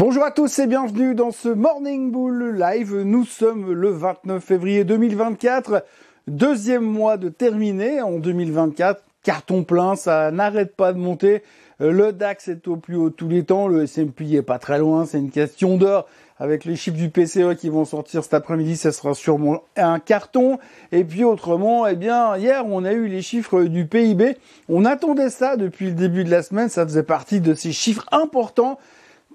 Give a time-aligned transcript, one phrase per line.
[0.00, 2.96] Bonjour à tous et bienvenue dans ce Morning Bull Live.
[3.02, 5.84] Nous sommes le 29 février 2024,
[6.26, 9.04] deuxième mois de terminé en 2024.
[9.22, 11.42] Carton plein, ça n'arrête pas de monter.
[11.80, 15.04] Le DAX est au plus haut tous les temps, le S&P est pas très loin,
[15.04, 16.06] c'est une question d'heure
[16.38, 20.58] avec les chiffres du PCE qui vont sortir cet après-midi, ça sera sûrement un carton.
[20.92, 24.38] Et puis autrement, eh bien, hier, on a eu les chiffres du PIB.
[24.70, 28.06] On attendait ça depuis le début de la semaine, ça faisait partie de ces chiffres
[28.10, 28.78] importants.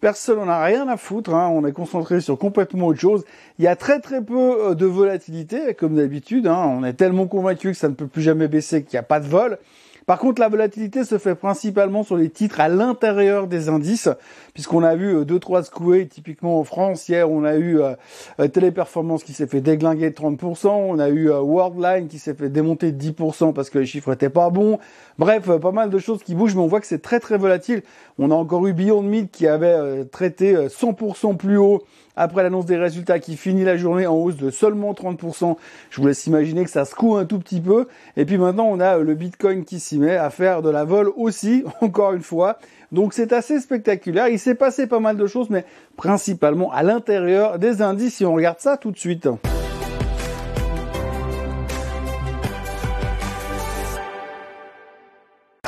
[0.02, 1.50] Personne n'en a rien à foutre, hein.
[1.54, 3.24] on est concentré sur complètement autre chose.
[3.60, 6.48] Il y a très très peu euh, de volatilité, comme d'habitude.
[6.48, 6.66] Hein.
[6.78, 9.20] On est tellement convaincu que ça ne peut plus jamais baisser qu'il n'y a pas
[9.20, 9.58] de vol.
[10.06, 14.10] Par contre, la volatilité se fait principalement sur les titres à l'intérieur des indices,
[14.54, 17.10] puisqu'on a vu euh, deux trois secoués, typiquement en France.
[17.10, 17.96] Hier, on a eu euh,
[18.40, 22.50] euh, Téléperformance qui s'est fait déglinguer de 30%, on a eu Worldline qui s'est fait
[22.50, 24.78] démonter de 10% parce que les chiffres étaient pas bons.
[25.18, 27.82] Bref, pas mal de choses qui bougent, mais on voit que c'est très très volatile.
[28.20, 31.84] On a encore eu Beyond Meat qui avait traité 100% plus haut
[32.16, 35.58] après l'annonce des résultats qui finit la journée en hausse de seulement 30%.
[35.90, 37.88] Je vous laisse imaginer que ça secoue un tout petit peu.
[38.18, 41.12] Et puis maintenant, on a le Bitcoin qui s'y met à faire de la vol
[41.16, 42.60] aussi, encore une fois.
[42.92, 44.28] Donc c'est assez spectaculaire.
[44.28, 45.66] Il s'est passé pas mal de choses, mais
[45.98, 48.16] principalement à l'intérieur des indices.
[48.16, 49.28] Si on regarde ça tout de suite.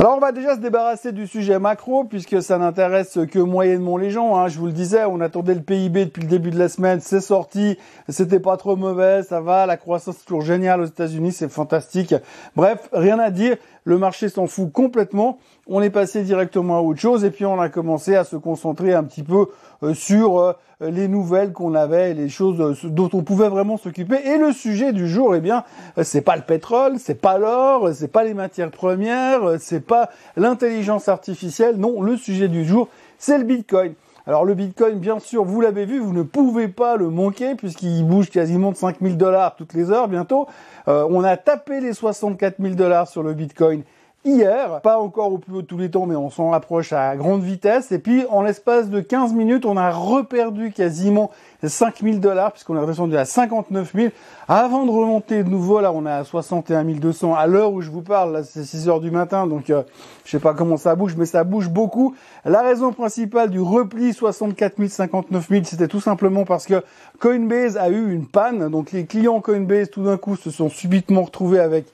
[0.08, 4.09] Alors on va déjà se débarrasser du sujet macro puisque ça n'intéresse que moyennement les
[4.09, 4.38] gens.
[4.38, 4.47] Hein.
[4.47, 7.19] Je vous le disais, on attendait le PIB depuis le début de la semaine, c'est
[7.19, 7.77] sorti,
[8.08, 12.16] c'était pas trop mauvais, ça va, la croissance est toujours géniale aux États-Unis, c'est fantastique.
[12.55, 15.39] Bref, rien à dire le marché s'en fout complètement.
[15.69, 18.93] On est passé directement à autre chose et puis on a commencé à se concentrer
[18.93, 19.47] un petit peu
[19.83, 24.15] euh, sur euh, les nouvelles qu'on avait, les choses euh, dont on pouvait vraiment s'occuper.
[24.27, 25.65] Et le sujet du jour, eh bien,
[26.03, 31.09] c'est pas le pétrole, c'est pas l'or, c'est pas les matières premières, c'est pas l'intelligence
[31.09, 31.75] artificielle.
[31.75, 32.87] Non, le sujet du jour,
[33.17, 33.93] c'est le Bitcoin.
[34.25, 38.05] Alors le Bitcoin, bien sûr, vous l'avez vu, vous ne pouvez pas le manquer puisqu'il
[38.05, 40.47] bouge quasiment de 5000 dollars toutes les heures bientôt.
[40.85, 43.83] On a tapé les 64 000 dollars sur le Bitcoin
[44.26, 47.16] hier, pas encore au plus haut de tous les temps, mais on s'en rapproche à
[47.16, 47.92] grande vitesse.
[47.92, 51.32] Et puis, en l'espace de 15 minutes, on a reperdu quasiment
[51.64, 54.08] 5000 dollars, puisqu'on est redescendu à 59 000.
[54.48, 57.89] Avant de remonter de nouveau, là, on est à 61 200 à l'heure où je
[57.89, 58.33] vous parle.
[58.33, 59.83] Là, c'est 6 heures du matin, donc euh,
[60.26, 62.16] je sais pas comment ça bouge, mais ça bouge beaucoup.
[62.45, 66.84] La raison principale du repli 64 000, 59 000, c'était tout simplement parce que
[67.20, 68.70] Coinbase a eu une panne.
[68.70, 71.86] Donc, les clients Coinbase, tout d'un coup, se sont subitement retrouvés avec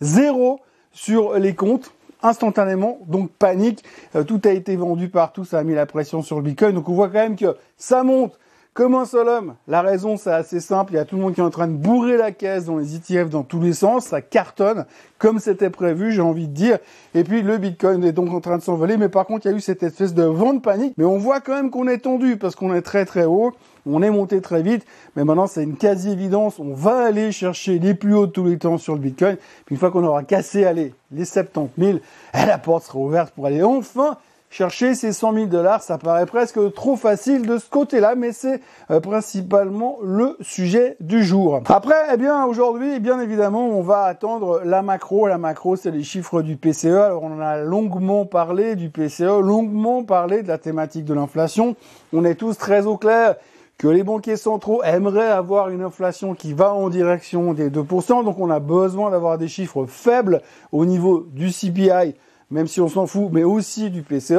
[0.00, 0.60] zéro
[0.94, 3.84] sur les comptes instantanément, donc panique,
[4.16, 6.88] euh, tout a été vendu partout, ça a mis la pression sur le Bitcoin, donc
[6.88, 8.38] on voit quand même que ça monte
[8.74, 9.54] comme un seul homme.
[9.68, 11.68] La raison, c'est assez simple, il y a tout le monde qui est en train
[11.68, 14.84] de bourrer la caisse dans les ETF dans tous les sens, ça cartonne,
[15.18, 16.78] comme c'était prévu, j'ai envie de dire,
[17.14, 19.54] et puis le Bitcoin est donc en train de s'envoler, mais par contre, il y
[19.54, 21.98] a eu cette espèce de vent de panique, mais on voit quand même qu'on est
[21.98, 23.52] tendu, parce qu'on est très très haut,
[23.86, 26.58] on est monté très vite, mais maintenant c'est une quasi-évidence.
[26.58, 29.36] On va aller chercher les plus hauts de tous les temps sur le Bitcoin.
[29.66, 31.98] Puis une fois qu'on aura cassé, allez, les 70 000,
[32.32, 34.16] la porte sera ouverte pour aller enfin
[34.54, 35.82] chercher ces 100 000 dollars.
[35.82, 38.60] Ça paraît presque trop facile de ce côté-là, mais c'est
[38.92, 41.60] euh, principalement le sujet du jour.
[41.66, 45.26] Après, eh bien, aujourd'hui, bien évidemment, on va attendre la macro.
[45.26, 46.86] La macro, c'est les chiffres du PCE.
[46.86, 51.74] Alors, on a longuement parlé du PCE, longuement parlé de la thématique de l'inflation.
[52.12, 53.34] On est tous très au clair
[53.76, 58.24] que les banquiers centraux aimeraient avoir une inflation qui va en direction des 2%.
[58.24, 62.14] Donc on a besoin d'avoir des chiffres faibles au niveau du CPI,
[62.50, 64.32] même si on s'en fout, mais aussi du PCE.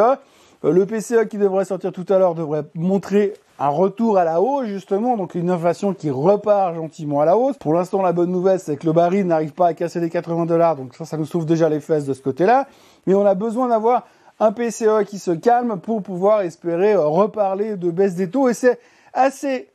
[0.64, 4.42] Euh, le PCE qui devrait sortir tout à l'heure devrait montrer un retour à la
[4.42, 7.58] hausse justement, donc une inflation qui repart gentiment à la hausse.
[7.58, 10.46] Pour l'instant, la bonne nouvelle, c'est que le baril n'arrive pas à casser les 80
[10.46, 12.68] dollars, donc ça, ça nous sauve déjà les fesses de ce côté-là.
[13.08, 14.06] Mais on a besoin d'avoir
[14.40, 18.50] un PCE qui se calme pour pouvoir espérer reparler de baisse des taux.
[18.50, 18.80] Et c'est
[19.14, 19.70] assez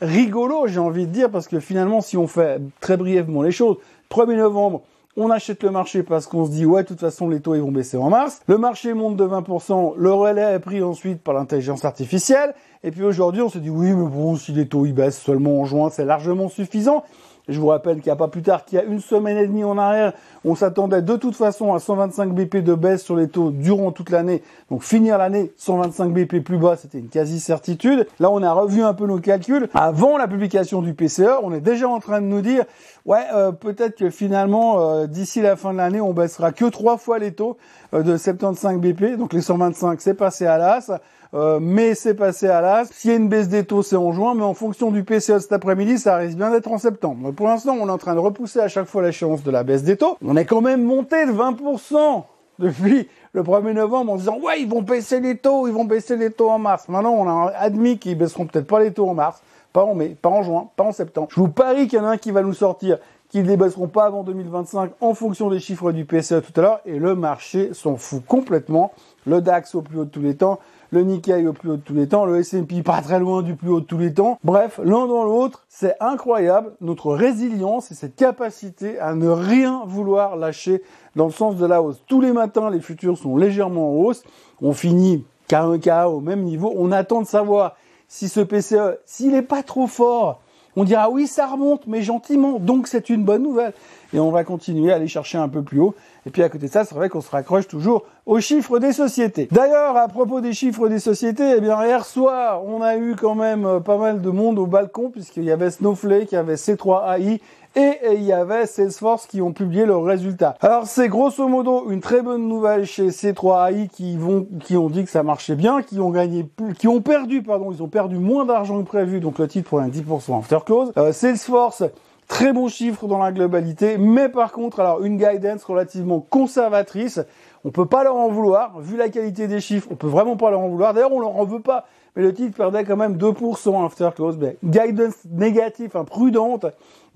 [0.00, 3.78] rigolo, j'ai envie de dire, parce que finalement, si on fait très brièvement les choses,
[4.10, 4.82] 1er novembre,
[5.16, 7.60] on achète le marché parce qu'on se dit ouais de toute façon les taux ils
[7.60, 8.40] vont baisser en mars.
[8.46, 12.54] Le marché monte de 20%, le relais est pris ensuite par l'intelligence artificielle.
[12.82, 15.60] Et puis aujourd'hui on se dit oui mais bon si les taux ils baissent seulement
[15.60, 17.04] en juin c'est largement suffisant.
[17.46, 19.46] Je vous rappelle qu'il n'y a pas plus tard qu'il y a une semaine et
[19.46, 20.14] demie en arrière,
[20.46, 24.08] on s'attendait de toute façon à 125 BP de baisse sur les taux durant toute
[24.08, 24.42] l'année.
[24.70, 28.06] Donc finir l'année 125 BP plus bas, c'était une quasi-certitude.
[28.18, 29.68] Là, on a revu un peu nos calculs.
[29.74, 32.64] Avant la publication du PCE, on est déjà en train de nous dire,
[33.04, 36.96] ouais, euh, peut-être que finalement, euh, d'ici la fin de l'année, on baissera que trois
[36.96, 37.58] fois les taux
[38.02, 39.16] de 75 BP.
[39.16, 40.90] Donc les 125, c'est passé à l'as.
[41.34, 42.88] Euh, mais c'est passé à l'as.
[42.92, 45.38] S'il y a une baisse des taux, c'est en juin, mais en fonction du PCE
[45.40, 47.32] cet après-midi, ça risque bien d'être en septembre.
[47.32, 49.82] pour l'instant, on est en train de repousser à chaque fois l'échéance de la baisse
[49.82, 50.16] des taux.
[50.24, 52.22] On est quand même monté de 20%
[52.60, 56.16] depuis le 1er novembre en disant ouais ils vont baisser les taux, ils vont baisser
[56.16, 56.88] les taux en mars.
[56.88, 59.42] Maintenant on a admis qu'ils baisseront peut-être pas les taux en mars,
[59.72, 61.28] pas en mai, pas en juin, pas en septembre.
[61.30, 63.88] Je vous parie qu'il y en a un qui va nous sortir qu'ils ne baisseront
[63.88, 67.74] pas avant 2025 en fonction des chiffres du PCE tout à l'heure et le marché
[67.74, 68.92] s'en fout complètement.
[69.26, 70.60] Le DAX au plus haut de tous les temps,
[70.90, 73.56] le Nikkei au plus haut de tous les temps, le S&P pas très loin du
[73.56, 74.38] plus haut de tous les temps.
[74.44, 80.36] Bref, l'un dans l'autre, c'est incroyable notre résilience et cette capacité à ne rien vouloir
[80.36, 80.82] lâcher
[81.16, 82.02] dans le sens de la hausse.
[82.06, 84.22] Tous les matins, les futurs sont légèrement en hausse.
[84.62, 86.72] On finit K1K au même niveau.
[86.76, 87.76] On attend de savoir
[88.06, 90.40] si ce PCE, s'il n'est pas trop fort,
[90.76, 92.58] on dira oui, ça remonte, mais gentiment.
[92.58, 93.72] Donc c'est une bonne nouvelle.
[94.12, 95.94] Et on va continuer à aller chercher un peu plus haut.
[96.26, 98.92] Et puis à côté de ça, c'est vrai qu'on se raccroche toujours aux chiffres des
[98.92, 99.48] sociétés.
[99.50, 103.34] D'ailleurs, à propos des chiffres des sociétés, eh bien hier soir, on a eu quand
[103.34, 106.54] même euh, pas mal de monde au balcon puisqu'il y avait Snowflake, il y avait
[106.54, 107.40] C3AI
[107.76, 110.56] et il y avait Salesforce qui ont publié leurs résultats.
[110.60, 115.22] Alors c'est grosso modo une très bonne nouvelle chez C3AI qui ont dit que ça
[115.22, 116.48] marchait bien, qui ont gagné,
[116.78, 119.78] qui ont perdu, pardon, ils ont perdu moins d'argent que prévu, donc le titre prend
[119.78, 120.92] un 10% after close.
[120.96, 121.84] Euh, Salesforce
[122.26, 127.20] Très bon chiffre dans la globalité, mais par contre, alors une guidance relativement conservatrice.
[127.66, 130.50] On peut pas leur en vouloir, vu la qualité des chiffres, on peut vraiment pas
[130.50, 130.94] leur en vouloir.
[130.94, 131.84] D'ailleurs, on leur en veut pas,
[132.16, 134.36] mais le titre perdait quand même 2% after close.
[134.38, 136.66] Mais guidance négatif, hein, prudente,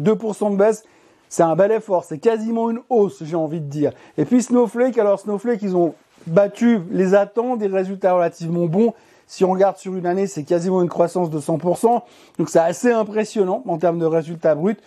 [0.02, 0.84] 2% de baisse.
[1.28, 3.92] C'est un bel effort, c'est quasiment une hausse, j'ai envie de dire.
[4.16, 5.94] Et puis Snowflake, alors Snowflake, ils ont
[6.26, 8.94] battu les attentes, des résultats relativement bons.
[9.26, 12.02] Si on regarde sur une année, c'est quasiment une croissance de 100%.
[12.38, 14.78] Donc c'est assez impressionnant en termes de résultats bruts.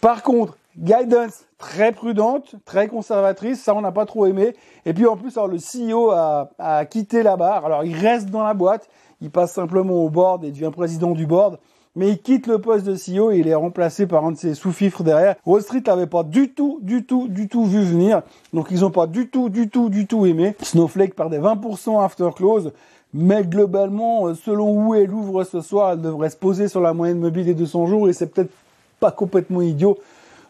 [0.00, 4.54] Par contre, guidance très prudente, très conservatrice, ça on n'a pas trop aimé.
[4.86, 7.66] Et puis en plus, alors, le CEO a, quitté la barre.
[7.66, 8.88] Alors il reste dans la boîte,
[9.20, 11.58] il passe simplement au board et devient président du board.
[11.96, 14.54] Mais il quitte le poste de CEO et il est remplacé par un de ses
[14.54, 15.34] sous-fifres derrière.
[15.44, 18.22] Wall Street n'avait pas du tout, du tout, du tout vu venir.
[18.52, 20.54] Donc ils n'ont pas du tout, du tout, du tout aimé.
[20.62, 22.72] Snowflake perdait 20% after close.
[23.12, 27.18] Mais globalement, selon où elle ouvre ce soir, elle devrait se poser sur la moyenne
[27.18, 28.52] mobile des 200 jours et c'est peut-être
[29.00, 29.98] pas complètement idiot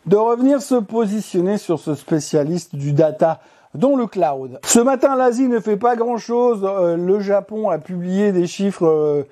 [0.06, 3.40] de revenir se positionner sur ce spécialiste du data
[3.74, 4.58] dans le cloud.
[4.64, 6.60] Ce matin, l'Asie ne fait pas grand-chose.
[6.64, 9.22] Euh, le Japon a publié des chiffres euh,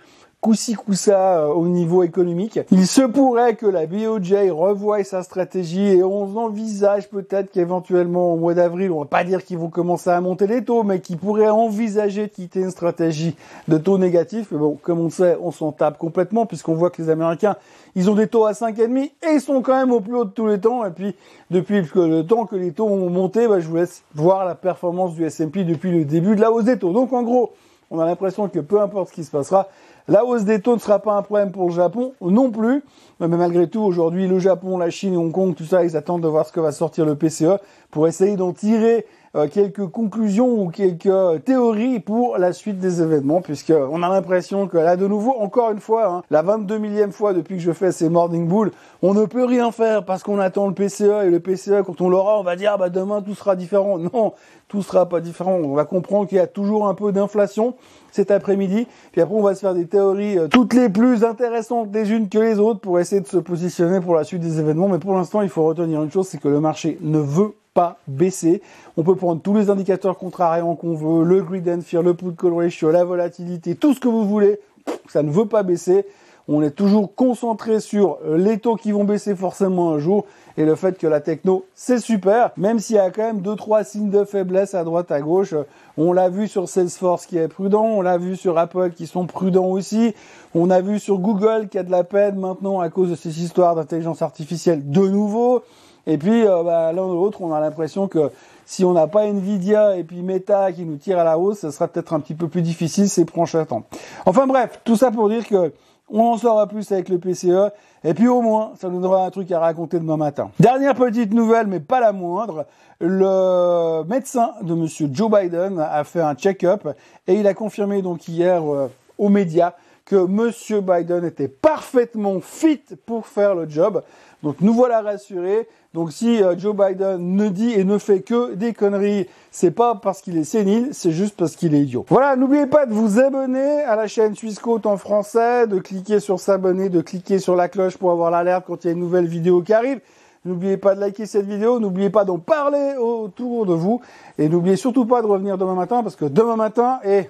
[0.48, 2.58] coussi coussa euh, au niveau économique.
[2.70, 8.38] Il se pourrait que la BOJ revoie sa stratégie et on envisage peut-être qu'éventuellement au
[8.38, 11.18] mois d'avril, on va pas dire qu'ils vont commencer à monter les taux, mais qu'ils
[11.18, 13.36] pourraient envisager de quitter une stratégie
[13.68, 14.46] de taux négatifs.
[14.50, 17.56] Mais bon, comme on sait, on s'en tape complètement puisqu'on voit que les Américains,
[17.94, 20.30] ils ont des taux à 5,5 et ils sont quand même au plus haut de
[20.30, 20.86] tous les temps.
[20.86, 21.14] Et puis,
[21.50, 25.14] depuis le temps que les taux ont monté, bah, je vous laisse voir la performance
[25.14, 26.94] du S&P depuis le début de la hausse des taux.
[26.94, 27.52] Donc, en gros,
[27.90, 29.68] on a l'impression que peu importe ce qui se passera,
[30.08, 32.82] la hausse des taux ne sera pas un problème pour le Japon non plus.
[33.20, 36.28] Mais malgré tout, aujourd'hui, le Japon, la Chine Hong Kong, tout ça, ils attendent de
[36.28, 37.58] voir ce que va sortir le PCE
[37.90, 39.06] pour essayer d'en tirer
[39.52, 44.78] quelques conclusions ou quelques théories pour la suite des événements, puisque on a l'impression que
[44.78, 47.92] là, de nouveau, encore une fois, hein, la 22 millième fois depuis que je fais
[47.92, 48.72] ces Morning Bull,
[49.02, 52.08] on ne peut rien faire parce qu'on attend le PCE et le PCE, quand on
[52.08, 53.98] l'aura, on va dire, ah bah demain tout sera différent.
[53.98, 54.32] Non,
[54.69, 55.54] tout sera pas différent.
[55.54, 57.74] On va comprendre qu'il y a toujours un peu d'inflation
[58.10, 58.86] cet après-midi.
[59.12, 62.28] Puis après, on va se faire des théories euh, toutes les plus intéressantes les unes
[62.28, 64.88] que les autres pour essayer de se positionner pour la suite des événements.
[64.88, 67.99] Mais pour l'instant, il faut retenir une chose, c'est que le marché ne veut pas
[68.06, 68.62] baisser.
[68.97, 72.35] On peut prendre tous les indicateurs contrariants qu'on veut, le grid and fear, le put
[72.37, 74.61] call ratio, la volatilité, tout ce que vous voulez.
[75.09, 76.06] Ça ne veut pas baisser.
[76.50, 80.25] On est toujours concentré sur les taux qui vont baisser forcément un jour
[80.56, 83.55] et le fait que la techno c'est super, même s'il y a quand même deux
[83.55, 85.55] trois signes de faiblesse à droite à gauche.
[85.98, 89.27] On l'a vu sur Salesforce qui est prudent, on l'a vu sur Apple qui sont
[89.27, 90.15] prudents aussi,
[90.55, 93.43] on a vu sur Google qui a de la peine maintenant à cause de ces
[93.43, 95.63] histoires d'intelligence artificielle de nouveau.
[96.08, 98.31] Et puis, euh, bah, l'un ou l'autre, on a l'impression que
[98.65, 101.70] si on n'a pas Nvidia et puis Meta qui nous tire à la hausse, ce
[101.70, 103.82] sera peut-être un petit peu plus difficile ces prochains temps.
[104.24, 105.72] Enfin bref, tout ça pour dire que
[106.10, 107.70] on en saura plus avec le PCE.
[108.03, 110.50] Et puis au moins, ça nous donnera un truc à raconter demain matin.
[110.58, 112.65] Dernière petite nouvelle, mais pas la moindre.
[113.00, 116.88] Le médecin de monsieur Joe Biden a fait un check-up
[117.27, 118.88] et il a confirmé donc hier euh,
[119.19, 119.74] aux médias
[120.05, 124.03] que monsieur Biden était parfaitement fit pour faire le job.
[124.43, 125.69] Donc nous voilà rassurés.
[125.98, 129.96] Donc si euh, Joe Biden ne dit et ne fait que des conneries, c'est pas
[129.96, 132.06] parce qu'il est sénile, c'est juste parce qu'il est idiot.
[132.08, 136.20] Voilà, n'oubliez pas de vous abonner à la chaîne Suisse Côte en français, de cliquer
[136.20, 139.00] sur s'abonner, de cliquer sur la cloche pour avoir l'alerte quand il y a une
[139.00, 139.98] nouvelle vidéo qui arrive.
[140.44, 144.00] N'oubliez pas de liker cette vidéo, n'oubliez pas d'en parler autour de vous
[144.38, 147.28] et n'oubliez surtout pas de revenir demain matin parce que demain matin, et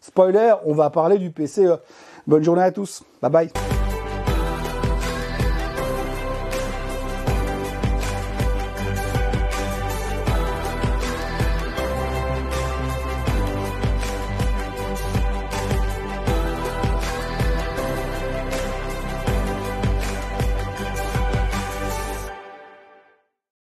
[0.00, 1.78] spoiler, on va parler du PCE.
[2.26, 3.04] Bonne journée à tous.
[3.22, 3.77] Bye bye.